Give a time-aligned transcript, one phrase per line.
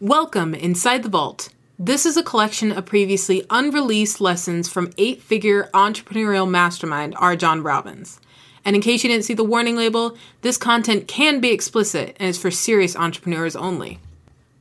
[0.00, 1.48] Welcome inside the vault.
[1.76, 8.20] This is a collection of previously unreleased lessons from eight figure entrepreneurial mastermind RJon Robins.
[8.64, 12.28] And in case you didn't see the warning label, this content can be explicit and
[12.28, 13.98] is for serious entrepreneurs only.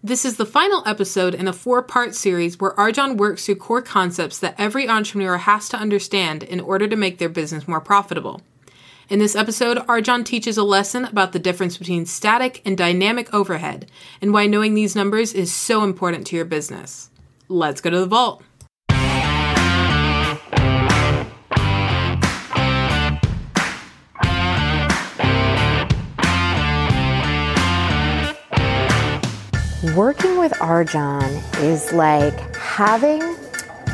[0.04, 3.84] This is the final episode in a four part series where RJon works through core
[3.84, 8.42] concepts that every entrepreneur has to understand in order to make their business more profitable.
[9.10, 13.90] In this episode, RJon teaches a lesson about the difference between static and dynamic overhead
[14.22, 17.10] and why knowing these numbers is so important to your business.
[17.48, 18.44] Let's go to the vault.
[29.96, 33.24] Working with RJon is like having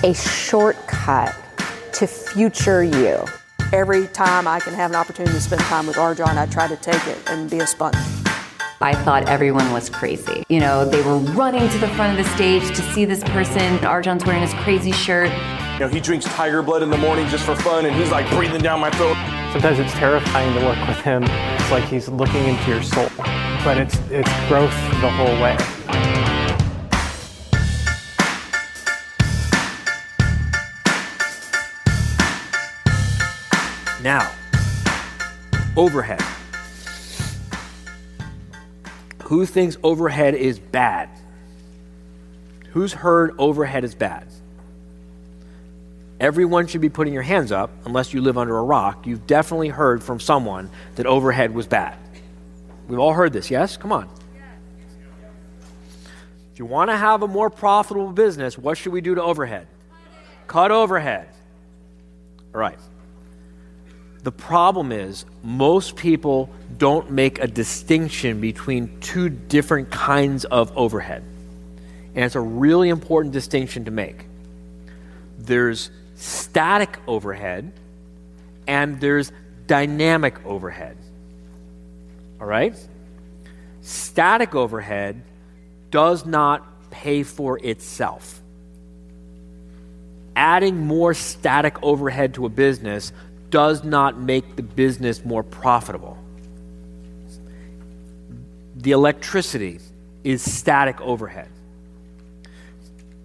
[0.04, 1.36] a shortcut
[1.94, 3.24] to future you
[3.74, 6.78] every time I can have an opportunity to spend time with RJon, I try to
[6.78, 7.96] take it and be a sponge.
[8.80, 10.44] I thought everyone was crazy.
[10.48, 13.80] You know, they were running to the front of the stage to see this person.
[13.80, 15.32] RJon's wearing his crazy shirt.
[15.74, 18.30] You know, he drinks tiger blood in the morning just for fun, and he's like
[18.30, 19.16] breathing down my throat.
[19.54, 21.24] Sometimes it's terrifying to work with him.
[21.24, 23.10] It's like he's looking into your soul,
[23.64, 25.58] but it's it's growth the whole way.
[34.04, 34.30] Now,
[35.78, 36.22] overhead.
[39.24, 41.10] Who thinks overhead is bad?
[42.72, 44.28] Who's heard overhead is bad?
[46.20, 49.08] Everyone should be putting your hands up, unless you live under a rock.
[49.08, 51.98] You've definitely heard from someone that overhead was bad.
[52.90, 53.78] We've all heard this, yes?
[53.78, 54.10] Come on.
[56.52, 59.68] If you want to have a more profitable business, what should we do to overhead?
[60.48, 61.30] Cut overhead.
[62.54, 62.78] All right.
[64.24, 71.24] The problem is, most people don't make a distinction between two different kinds of overhead.
[72.16, 74.26] And it's a really important distinction to make.
[75.38, 77.74] There's static overhead
[78.66, 79.32] and there's
[79.68, 80.98] dynamic overhead.
[82.40, 82.76] All right?
[83.82, 85.22] Static overhead
[85.92, 88.42] does not pay for itself.
[90.36, 93.12] Adding more static overhead to a business
[93.54, 96.18] does not make the business more profitable.
[98.78, 99.80] The electricity
[100.24, 101.50] is static overhead.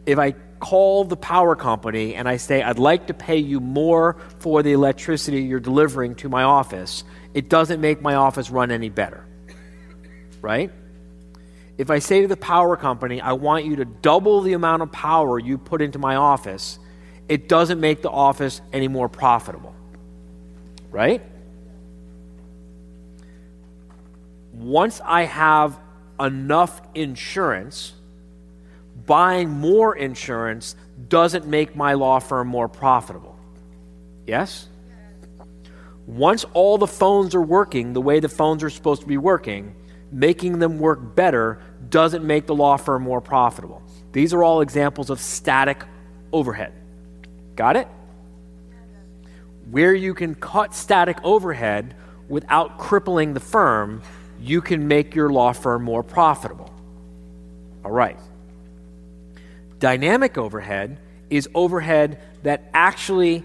[0.05, 4.17] If I call the power company and I say, I'd like to pay you more
[4.41, 8.91] for the electricity you're delivering to my office, it doesn't make my office run any
[8.91, 9.25] better.
[10.43, 10.71] Right?
[11.79, 14.93] If I say to the power company, I want you to double the amount of
[14.93, 16.79] power you put into my office,
[17.31, 19.75] it doesn't make the office any more profitable
[20.91, 21.23] right?
[24.53, 25.79] Once I have
[26.21, 27.93] enough insurance,
[29.07, 30.75] buying more insurance
[31.09, 33.37] doesn't make my law firm more profitable.
[34.27, 34.69] Yes?
[36.07, 39.75] Once all the phones are working the way the phones are supposed to be working,
[40.11, 41.61] making them work better
[41.91, 43.83] doesn't make the law firm more profitable.
[44.13, 45.85] These are all examples of static
[46.33, 46.73] overhead.
[47.57, 47.89] Got it?
[49.71, 51.95] Where you can cut static overhead
[52.29, 54.03] without crippling the firm,
[54.41, 56.73] you can make your law firm more profitable.
[57.85, 58.19] All right.
[59.79, 60.99] Dynamic overhead
[61.31, 63.45] is overhead that actually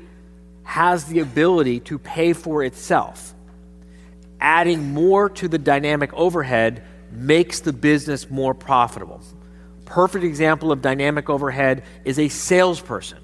[0.63, 3.33] has the ability to pay for itself.
[4.39, 9.21] Adding more to the dynamic overhead makes the business more profitable.
[9.85, 13.19] Perfect example of dynamic overhead is a salesperson.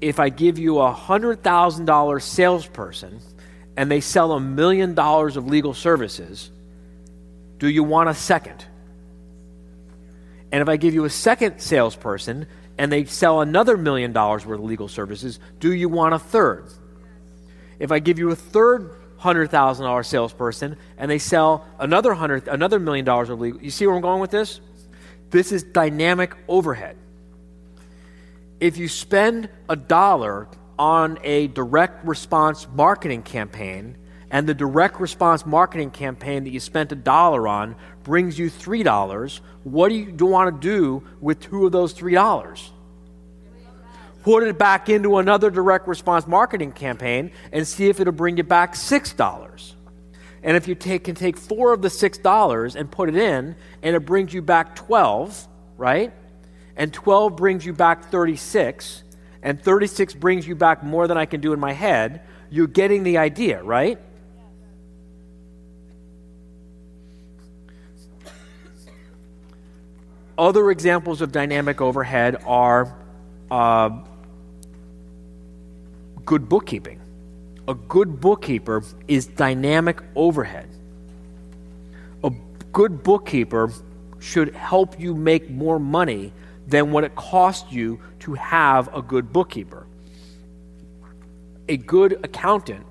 [0.00, 3.20] If I give you a $100,000 salesperson
[3.76, 6.50] and they sell a million dollars of legal services,
[7.58, 8.64] do you want a second?
[10.52, 12.46] And if I give you a second salesperson
[12.78, 16.66] and they sell another million dollars worth of legal services, do you want a third?
[17.78, 18.90] If I give you a third
[19.20, 23.94] $100,000 salesperson and they sell another, hundred, another million dollars of legal, you see where
[23.94, 24.60] I'm going with this?
[25.28, 26.96] This is dynamic overhead
[28.60, 30.48] if you spend a dollar
[30.78, 33.96] on a direct response marketing campaign,
[34.30, 37.74] and the direct response marketing campaign that you spent a dollar on
[38.04, 42.70] brings you $3, what do you want to do with two of those $3?
[44.22, 48.44] Put it back into another direct response marketing campaign and see if it'll bring you
[48.44, 49.72] back $6.
[50.42, 53.96] And if you take, can take four of the $6 and put it in, and
[53.96, 56.12] it brings you back 12, right?
[56.76, 59.02] And 12 brings you back 36,
[59.42, 63.02] and 36 brings you back more than I can do in my head, you're getting
[63.02, 63.98] the idea, right?
[70.36, 72.96] Other examples of dynamic overhead are
[73.50, 73.90] uh,
[76.24, 77.00] good bookkeeping.
[77.68, 80.68] A good bookkeeper is dynamic overhead.
[82.24, 82.32] A
[82.72, 83.72] good bookkeeper
[84.18, 86.32] should help you make more money
[86.70, 89.86] than what it costs you to have a good bookkeeper.
[91.68, 92.86] A good accountant,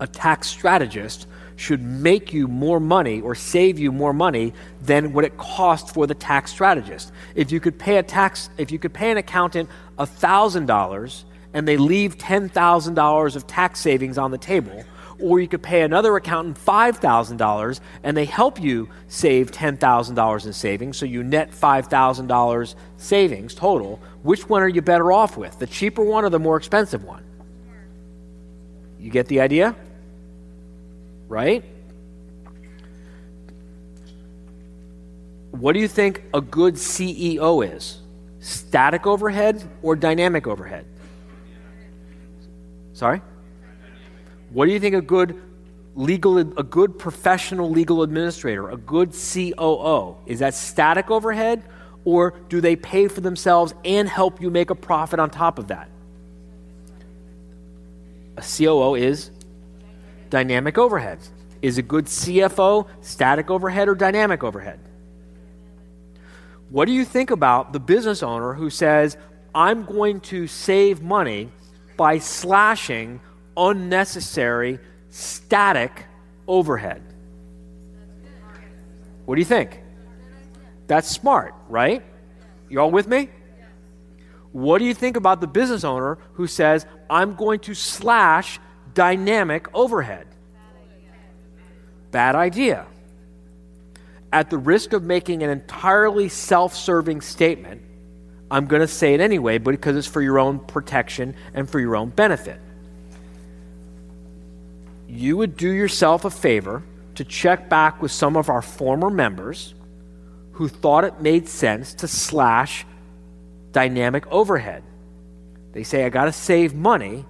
[0.00, 1.26] a tax strategist,
[1.56, 6.06] should make you more money or save you more money than what it costs for
[6.06, 7.12] the tax strategist.
[7.36, 9.68] If you could pay a tax, if you could pay an accountant
[9.98, 11.24] $1,000
[11.54, 14.84] and they leave $10,000 of tax savings on the table,
[15.22, 20.96] or you could pay another accountant $5,000 and they help you save $10,000 in savings,
[20.96, 24.00] so you net $5,000 savings total.
[24.22, 27.24] Which one are you better off with, the cheaper one or the more expensive one?
[28.98, 29.74] You get the idea?
[31.28, 31.64] Right?
[35.50, 38.00] What do you think a good CEO is?
[38.40, 40.86] Static overhead or dynamic overhead?
[42.92, 43.20] Sorry?
[44.52, 45.40] What do you think a good
[45.94, 51.62] legal a good professional legal administrator, a good COO, is that static overhead
[52.04, 55.68] or do they pay for themselves and help you make a profit on top of
[55.68, 55.88] that?
[58.36, 59.30] A COO is
[60.30, 61.18] dynamic overhead.
[61.60, 64.80] Is a good CFO static overhead or dynamic overhead?
[66.70, 69.16] What do you think about the business owner who says,
[69.54, 71.50] I'm going to save money
[71.96, 73.20] by slashing
[73.56, 74.78] unnecessary
[75.08, 76.06] static
[76.46, 77.02] overhead?
[79.24, 79.80] What do you think?
[80.86, 82.02] That's smart, right?
[82.68, 83.28] You all with me?
[84.52, 88.60] What do you think about the business owner who says, I'm going to slash
[88.92, 90.26] dynamic overhead?
[92.10, 92.86] Bad idea.
[94.32, 97.82] At the risk of making an entirely self serving statement,
[98.50, 101.80] I'm going to say it anyway, but because it's for your own protection and for
[101.80, 102.60] your own benefit.
[105.12, 106.82] You would do yourself a favor
[107.16, 109.74] to check back with some of our former members
[110.52, 112.86] who thought it made sense to slash
[113.72, 114.82] dynamic overhead.
[115.72, 117.26] They say, I got to save money,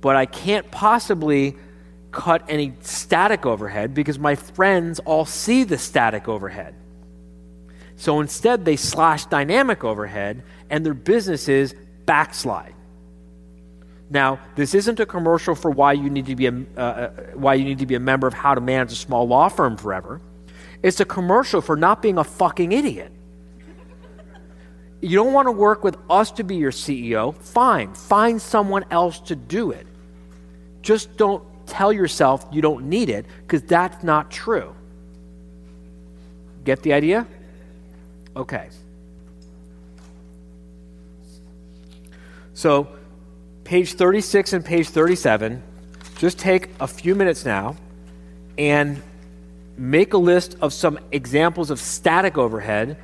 [0.00, 1.58] but I can't possibly
[2.12, 6.74] cut any static overhead because my friends all see the static overhead.
[7.96, 11.74] So instead, they slash dynamic overhead and their businesses
[12.06, 12.74] backslide.
[14.12, 17.54] Now, this isn't a commercial for why you need to be a, uh, uh, why
[17.54, 20.20] you need to be a member of How to Manage a Small Law Firm Forever.
[20.82, 23.10] It's a commercial for not being a fucking idiot.
[25.00, 27.34] You don't want to work with us to be your CEO?
[27.34, 27.94] Fine.
[27.94, 29.86] Find someone else to do it.
[30.82, 34.74] Just don't tell yourself you don't need it because that's not true.
[36.64, 37.26] Get the idea?
[38.36, 38.68] Okay.
[42.52, 42.88] So,
[43.72, 45.62] page 36 and page 37,
[46.18, 47.74] just take a few minutes now
[48.58, 49.02] and
[49.78, 52.98] make a list of some examples of static overhead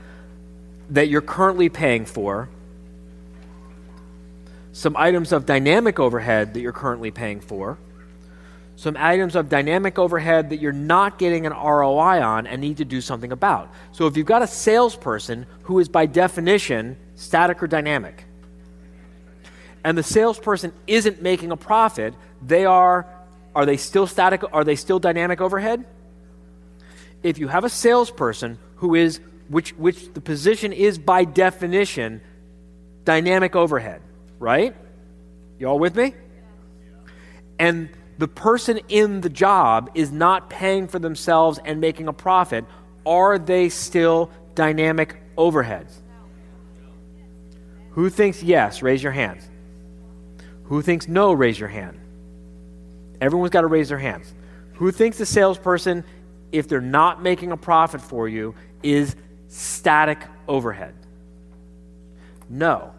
[0.91, 2.51] that you're currently paying for,
[4.75, 7.79] some items of dynamic overhead that you're currently paying for,
[8.77, 12.85] some items of dynamic overhead that you're not getting an ROI on and need to
[12.85, 13.73] do something about.
[13.93, 18.27] So if you've got a salesperson who is by definition static or dynamic,
[19.85, 23.07] and the salesperson isn't making a profit, they are
[23.55, 25.85] are they still static are they still dynamic overhead?
[27.23, 32.21] If you have a salesperson who is which which the position is by definition
[33.05, 34.03] dynamic overhead,
[34.39, 34.77] right?
[35.59, 36.15] You all with me?
[37.59, 42.65] And the person in the job is not paying for themselves and making a profit,
[43.07, 45.93] are they still dynamic overheads?
[47.91, 48.83] Who thinks yes?
[48.83, 49.41] Raise your hand.
[50.69, 51.33] Who thinks no?
[51.33, 51.99] Raise your hand.
[53.21, 54.33] Everyone's got to raise their hands.
[54.75, 56.05] Who thinks the salesperson,
[56.53, 59.17] if they're not making a profit for you, is
[59.49, 60.95] static overhead?
[62.49, 62.93] No.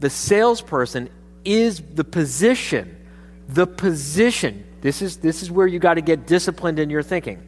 [0.00, 1.08] The salesperson
[1.44, 2.98] is the position
[3.48, 4.64] the position.
[4.80, 7.42] This is, this is where you got to get disciplined in your thinking.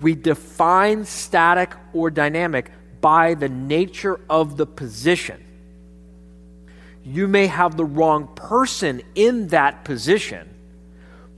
[0.00, 2.70] We define static or dynamic
[3.00, 5.42] by the nature of the position.
[7.06, 10.52] You may have the wrong person in that position,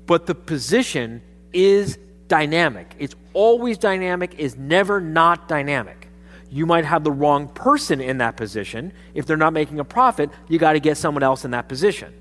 [0.06, 1.20] but the position
[1.52, 2.96] is dynamic.
[2.98, 6.08] It's always dynamic, is never not dynamic.
[6.50, 8.94] You might have the wrong person in that position.
[9.12, 12.14] If they're not making a profit, you got to get someone else in that position.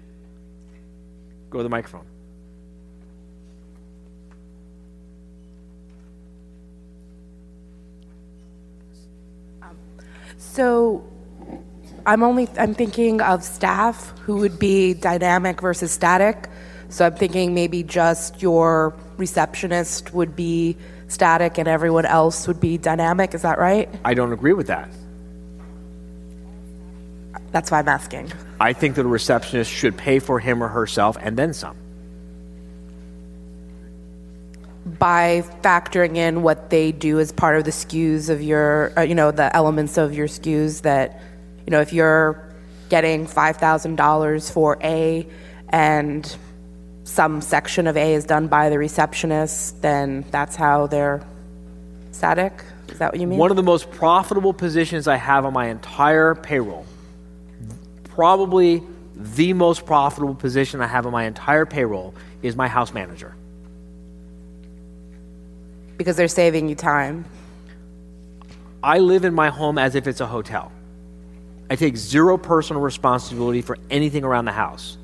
[1.50, 2.06] Go to the microphone.
[10.38, 11.08] So
[12.08, 16.50] I'm only I'm thinking of staff who would be dynamic versus static.
[16.88, 20.78] So I'm thinking maybe just your receptionist would be
[21.10, 23.34] static and everyone else would be dynamic.
[23.34, 23.90] Is that right?
[24.06, 24.90] I don't agree with that.
[27.52, 28.32] That's why I'm asking.
[28.60, 31.76] I think that a receptionist should pay for him or herself and then some.
[34.86, 39.16] By factoring in what they do as part of the SKUs of your, uh, you
[39.16, 41.22] know, the elements of your SKUs that,
[41.68, 42.44] you know, if you're
[42.90, 45.28] getting $5,000 for A
[45.70, 46.38] and
[47.04, 51.22] some section of A is done by the receptionist, then that's how they're
[52.12, 52.64] static?
[52.88, 53.38] Is that what you mean?
[53.38, 56.86] One of the most profitable positions I have on my entire payroll,
[58.06, 58.82] probably
[59.16, 63.36] the most profitable position I have on my entire payroll, is my house manager.
[65.98, 67.26] because they're saving you time.
[68.84, 70.72] I live in my home as if it's a hotel.
[71.70, 74.98] I take zero personal responsibility for anything around the house.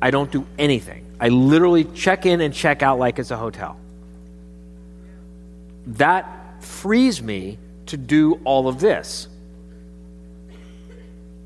[0.00, 1.06] I don't do anything.
[1.20, 3.78] I literally check in and check out like it's a hotel.
[5.86, 9.28] That frees me to do all of this.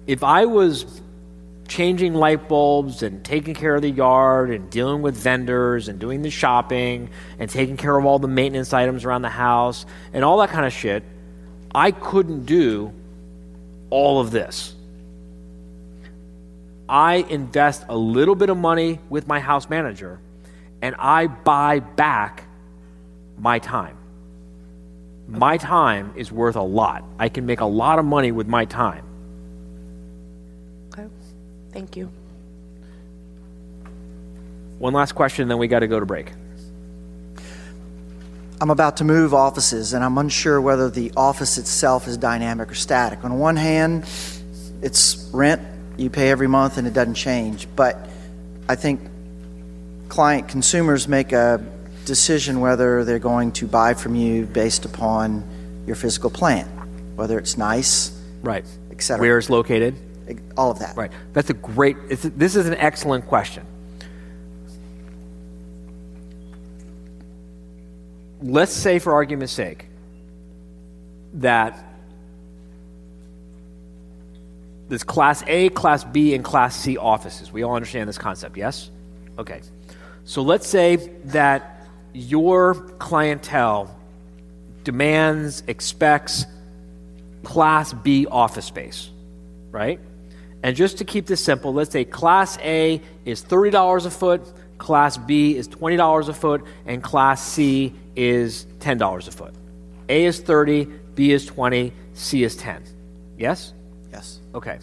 [0.06, 1.02] If I was
[1.68, 6.22] changing light bulbs and taking care of the yard and dealing with vendors and doing
[6.22, 10.38] the shopping and taking care of all the maintenance items around the house and all
[10.38, 11.02] that kind of shit,
[11.74, 12.92] I couldn't do
[13.90, 14.74] all of this.
[16.88, 20.20] I invest a little bit of money with my house manager
[20.82, 22.44] and I buy back
[23.38, 23.96] my time.
[25.28, 27.04] My time is worth a lot.
[27.18, 29.04] I can make a lot of money with my time.
[30.92, 31.08] Okay.
[31.72, 32.10] Thank you.
[34.78, 36.30] One last question, then we got to go to break.
[38.60, 42.74] I'm about to move offices, and I'm unsure whether the office itself is dynamic or
[42.74, 43.22] static.
[43.24, 44.04] On one hand,
[44.82, 45.60] it's rent
[45.98, 47.66] you pay every month and it doesn't change.
[47.76, 48.08] But
[48.68, 49.00] I think
[50.08, 51.62] client consumers make a
[52.04, 55.42] decision whether they're going to buy from you based upon
[55.86, 56.66] your physical plan,
[57.16, 58.64] whether it's nice, Right.
[58.90, 59.20] etc.
[59.20, 59.94] Where it's located?
[60.56, 60.96] all of that.
[60.96, 61.12] Right.
[61.34, 63.64] That's a great, it's, this is an excellent question.
[68.46, 69.86] Let's say, for argument's sake,
[71.34, 71.84] that
[74.88, 77.52] there's Class A, Class B, and Class C offices.
[77.52, 78.90] We all understand this concept, yes?
[79.36, 79.60] Okay.
[80.24, 83.94] So let's say that your clientele
[84.84, 86.46] demands, expects
[87.42, 89.10] Class B office space,
[89.72, 89.98] right?
[90.62, 94.42] And just to keep this simple, let's say Class A is $30 a foot,
[94.78, 99.54] Class B is $20 a foot, and Class C is $10 a foot.
[100.08, 102.82] A is 30, B is 20, C is 10.
[103.38, 103.72] Yes?
[104.10, 104.40] Yes.
[104.54, 104.78] Okay.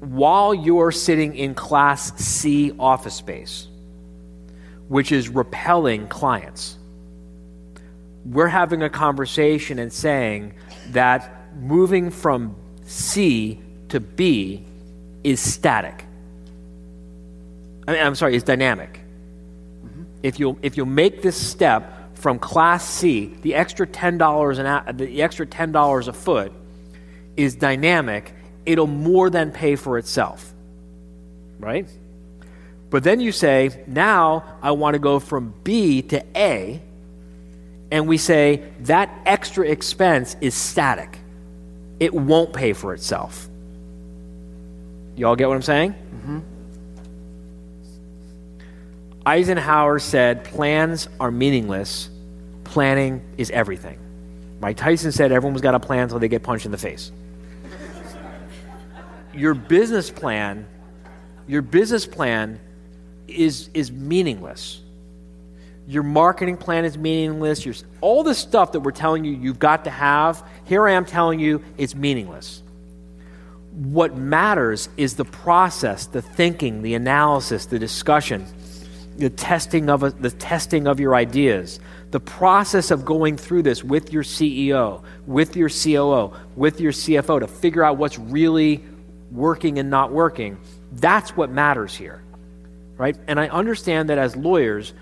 [0.00, 3.68] While you're sitting in Class C office space,
[4.88, 6.76] which is repelling clients,
[8.24, 10.54] we're having a conversation and saying
[10.90, 14.64] that moving from C to B
[15.24, 16.05] is static.
[17.86, 19.00] I mean, I'm sorry, is dynamic.
[20.22, 24.96] If you'll if you'll make this step from Class C, the extra ten dollars an
[24.96, 26.52] the extra ten dollars a foot
[27.36, 28.34] is dynamic.
[28.64, 30.52] It'll more than pay for itself,
[31.60, 31.86] right?
[32.90, 36.80] But then you say, now I want to go from B to A,
[37.92, 41.18] and we say that extra expense is static.
[42.00, 43.48] It won't pay for itself.
[45.14, 45.92] Y'all get what I'm saying?
[45.92, 46.38] Mm-hmm.
[49.26, 52.10] Eisenhower said, plans are meaningless,
[52.62, 53.98] planning is everything.
[54.60, 57.10] Mike Tyson said, everyone's got a plan until they get punched in the face.
[59.34, 60.64] your business plan,
[61.48, 62.60] your business plan
[63.26, 64.80] is, is meaningless.
[65.88, 67.66] Your marketing plan is meaningless.
[67.66, 71.04] Your, all this stuff that we're telling you you've got to have, here I am
[71.04, 72.62] telling you it's meaningless.
[73.72, 78.46] What matters is the process, the thinking, the analysis, the discussion,
[79.16, 81.80] the testing of the testing of your ideas,
[82.10, 87.40] the process of going through this with your CEO, with your COO, with your CFO
[87.40, 88.84] to figure out what's really
[89.30, 90.58] working and not working.
[90.92, 92.22] That's what matters here.
[92.96, 93.16] Right?
[93.26, 94.94] And I understand that as lawyers,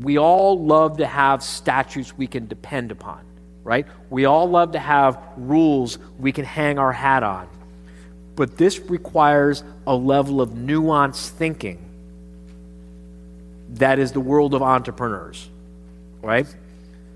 [0.00, 3.24] we all love to have statutes we can depend upon,
[3.62, 3.86] right?
[4.10, 7.48] We all love to have rules we can hang our hat on.
[8.36, 11.91] But this requires a level of nuanced thinking
[13.74, 15.48] that is the world of entrepreneurs.
[16.20, 16.46] right?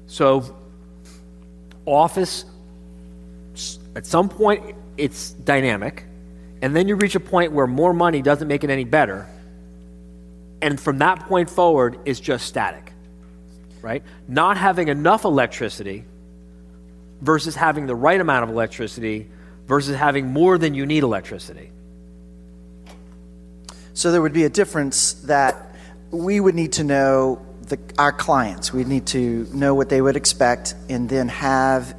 [0.06, 0.56] So,
[1.84, 2.44] office,
[3.94, 6.04] at some point, it's dynamic,
[6.62, 9.26] and then you reach a point where more money doesn't make it any better,
[10.62, 12.92] and from that point forward, it's just static,
[13.82, 14.02] right?
[14.28, 16.04] Not having enough electricity
[17.20, 19.28] versus having the right amount of electricity
[19.66, 21.70] versus having more than you need electricity.
[23.94, 25.65] So there would be a difference that
[26.16, 28.72] we would need to know the, our clients.
[28.72, 31.94] We'd need to know what they would expect and then have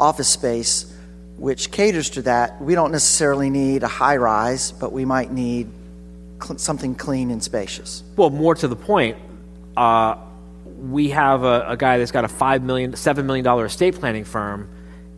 [0.00, 0.92] office space
[1.36, 2.60] which caters to that.
[2.62, 5.68] We don't necessarily need a high rise, but we might need
[6.42, 8.04] cl- something clean and spacious.
[8.16, 9.18] Well, more to the point,
[9.76, 10.16] uh,
[10.64, 14.24] we have a, a, guy that's got a five million, seven million dollar estate planning
[14.24, 14.68] firm,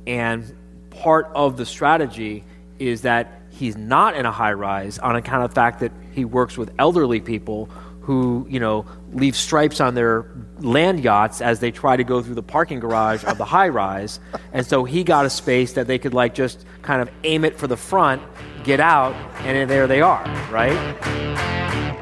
[0.06, 0.54] and
[0.90, 2.44] part of the strategy
[2.78, 6.24] is that he's not in a high rise on account of the fact that he
[6.24, 7.68] works with elderly people
[8.06, 12.36] who, you know, leave stripes on their land yachts as they try to go through
[12.36, 14.20] the parking garage of the high rise.
[14.52, 17.58] And so he got a space that they could like just kind of aim it
[17.58, 18.22] for the front,
[18.62, 20.76] get out, and there they are, right?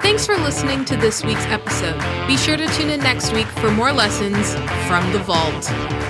[0.02, 1.98] Thanks for listening to this week's episode.
[2.26, 4.52] Be sure to tune in next week for more lessons
[4.86, 6.03] from the vault.